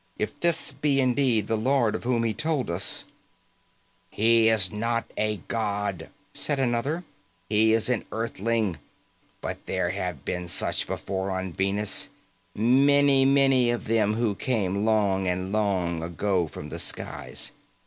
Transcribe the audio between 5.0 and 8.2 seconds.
a god," said another. "He is an